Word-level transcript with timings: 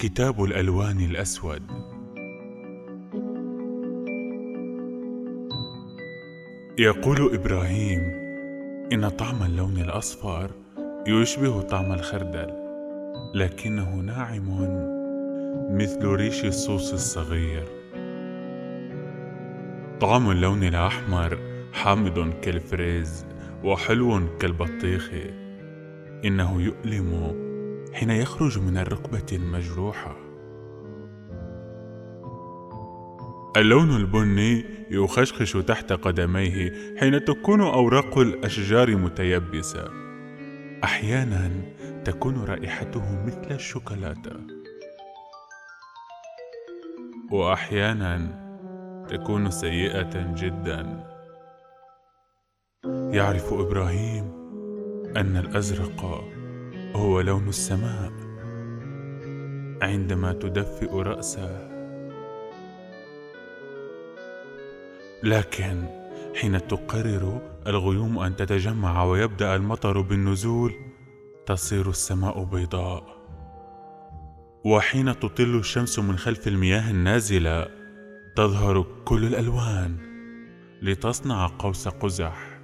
كتاب 0.00 0.44
الألوان 0.44 1.00
الأسود. 1.00 1.62
يقول 6.78 7.34
إبراهيم 7.34 8.00
إن 8.92 9.08
طعم 9.08 9.42
اللون 9.42 9.76
الأصفر 9.76 10.50
يشبه 11.06 11.60
طعم 11.60 11.92
الخردل 11.92 12.50
لكنه 13.34 13.94
ناعم 13.94 14.48
مثل 15.70 16.04
ريش 16.04 16.44
الصوص 16.44 16.92
الصغير. 16.92 17.64
طعم 20.00 20.30
اللون 20.30 20.62
الأحمر 20.62 21.38
حامض 21.72 22.32
كالفريز 22.42 23.26
وحلو 23.64 24.38
كالبطيخ 24.38 25.10
إنه 26.24 26.62
يؤلم 26.62 27.47
حين 27.92 28.10
يخرج 28.10 28.58
من 28.58 28.78
الركبة 28.78 29.26
المجروحة 29.32 30.16
اللون 33.56 33.96
البني 33.96 34.64
يخشخش 34.90 35.52
تحت 35.52 35.92
قدميه 35.92 36.72
حين 37.00 37.24
تكون 37.24 37.60
أوراق 37.60 38.18
الأشجار 38.18 38.96
متيبسة. 38.96 39.90
أحيانا 40.84 41.50
تكون 42.04 42.44
رائحته 42.44 43.24
مثل 43.26 43.46
الشوكولاتة. 43.50 44.40
وأحيانا 47.30 48.48
تكون 49.10 49.50
سيئة 49.50 50.34
جدا. 50.34 51.04
يعرف 53.12 53.52
إبراهيم 53.52 54.24
أن 55.16 55.36
الأزرق 55.36 56.24
هو 56.98 57.20
لون 57.20 57.48
السماء. 57.48 58.12
عندما 59.82 60.32
تدفئ 60.32 60.90
رأسه. 60.92 61.68
لكن 65.22 65.86
حين 66.34 66.68
تقرر 66.68 67.40
الغيوم 67.66 68.18
أن 68.18 68.36
تتجمع 68.36 69.04
ويبدأ 69.04 69.56
المطر 69.56 70.00
بالنزول 70.00 70.74
تصير 71.46 71.88
السماء 71.88 72.44
بيضاء. 72.44 73.18
وحين 74.64 75.18
تطل 75.18 75.58
الشمس 75.58 75.98
من 75.98 76.16
خلف 76.16 76.48
المياه 76.48 76.90
النازلة 76.90 77.66
تظهر 78.36 78.86
كل 79.04 79.24
الألوان 79.24 79.96
لتصنع 80.82 81.46
قوس 81.46 81.88
قزح. 81.88 82.60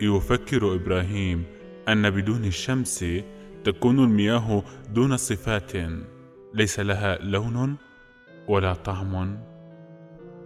يفكر 0.00 0.74
إبراهيم 0.74 1.44
أن 1.88 2.10
بدون 2.10 2.44
الشمس 2.44 3.04
تكون 3.64 4.04
المياه 4.04 4.62
دون 4.88 5.16
صفات. 5.16 5.72
ليس 6.54 6.80
لها 6.80 7.18
لون 7.18 7.76
ولا 8.48 8.74
طعم 8.74 9.38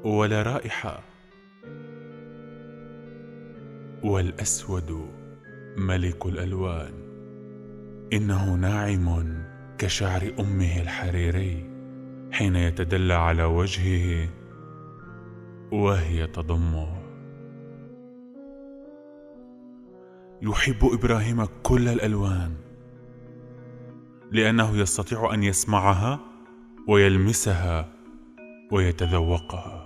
ولا 0.04 0.42
رائحة. 0.42 1.02
والأسود 4.04 5.10
ملك 5.76 6.26
الألوان. 6.26 6.92
إنه 8.12 8.54
ناعم 8.54 9.34
كشعر 9.78 10.32
أمه 10.40 10.82
الحريري 10.82 11.70
حين 12.32 12.56
يتدلى 12.56 13.14
على 13.14 13.44
وجهه 13.44 14.28
وهي 15.72 16.26
تضمه. 16.26 17.05
يحب 20.42 20.84
إبراهيم 20.92 21.44
كل 21.62 21.88
الألوان 21.88 22.54
لأنه 24.32 24.76
يستطيع 24.76 25.34
أن 25.34 25.42
يسمعها 25.42 26.20
ويلمسها 26.88 27.92
ويتذوقها. 28.72 29.85